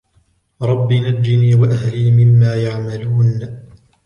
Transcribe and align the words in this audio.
رَبِّ 0.61 0.93
نَجِّنِي 0.93 1.55
وَأَهْلِي 1.55 2.11
مِمَّا 2.11 2.55
يَعْمَلُونَ 2.55 3.61